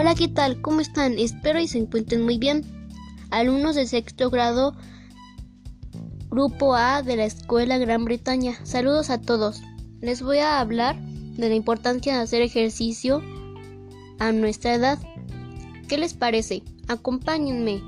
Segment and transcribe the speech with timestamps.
[0.00, 0.60] Hola, ¿qué tal?
[0.60, 1.18] ¿Cómo están?
[1.18, 2.64] Espero y se encuentren muy bien.
[3.30, 4.76] Alumnos de sexto grado,
[6.30, 8.64] Grupo A de la Escuela Gran Bretaña.
[8.64, 9.60] Saludos a todos.
[10.00, 13.24] Les voy a hablar de la importancia de hacer ejercicio
[14.20, 15.00] a nuestra edad.
[15.88, 16.62] ¿Qué les parece?
[16.86, 17.82] Acompáñenme.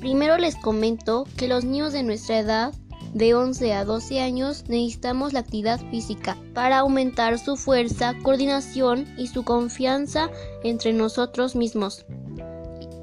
[0.00, 2.72] Primero les comento que los niños de nuestra edad
[3.12, 9.28] de 11 a 12 años necesitamos la actividad física para aumentar su fuerza, coordinación y
[9.28, 10.30] su confianza
[10.62, 12.04] entre nosotros mismos.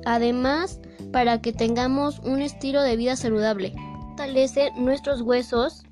[0.05, 0.79] Además,
[1.11, 3.73] para que tengamos un estilo de vida saludable.
[4.07, 5.83] Fortalece nuestros huesos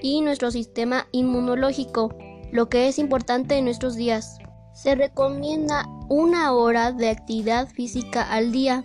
[0.00, 2.16] y nuestro sistema inmunológico,
[2.52, 4.38] lo que es importante en nuestros días.
[4.74, 8.84] Se recomienda una hora de actividad física al día.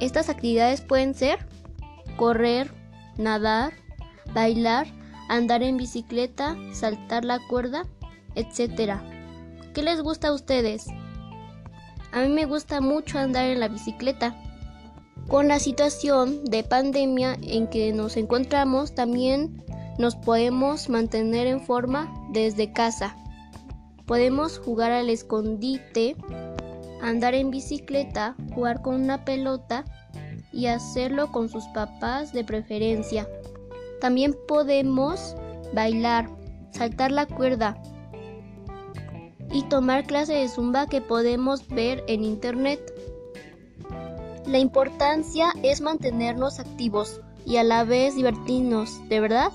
[0.00, 1.38] Estas actividades pueden ser
[2.16, 2.72] correr,
[3.16, 3.72] nadar,
[4.34, 4.86] bailar,
[5.28, 7.86] andar en bicicleta, saltar la cuerda,
[8.34, 9.00] etc.
[9.74, 10.86] ¿Qué les gusta a ustedes?
[12.12, 14.36] A mí me gusta mucho andar en la bicicleta.
[15.28, 19.62] Con la situación de pandemia en que nos encontramos, también
[19.98, 23.16] nos podemos mantener en forma desde casa.
[24.04, 26.16] Podemos jugar al escondite,
[27.00, 29.84] andar en bicicleta, jugar con una pelota
[30.52, 33.28] y hacerlo con sus papás de preferencia.
[34.00, 35.36] También podemos
[35.72, 36.28] bailar,
[36.72, 37.80] saltar la cuerda
[39.52, 42.80] y tomar clases de zumba que podemos ver en internet.
[44.46, 49.52] La importancia es mantenernos activos y a la vez divertirnos, ¿de verdad?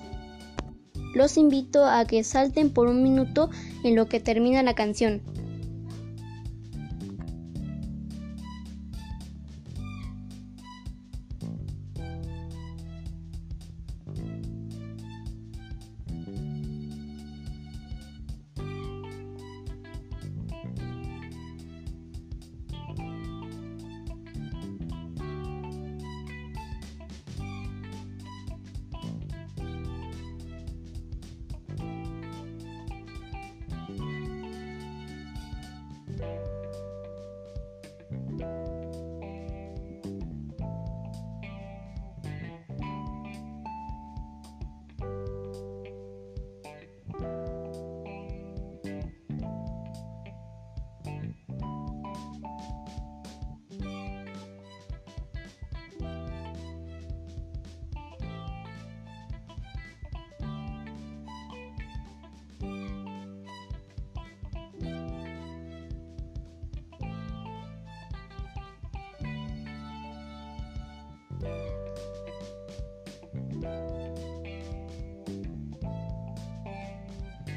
[1.13, 3.49] Los invito a que salten por un minuto
[3.83, 5.21] en lo que termina la canción.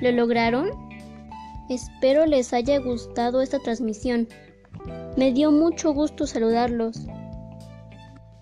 [0.01, 0.71] ¿Lo lograron?
[1.69, 4.29] Espero les haya gustado esta transmisión.
[5.17, 7.07] Me dio mucho gusto saludarlos.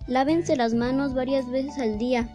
[0.07, 2.29] Lávense las manos varias veces al día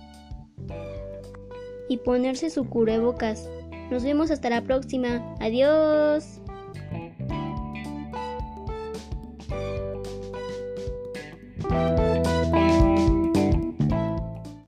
[1.90, 3.50] y ponerse su cubrebocas.
[3.90, 5.36] Nos vemos hasta la próxima.
[5.40, 6.43] Adiós.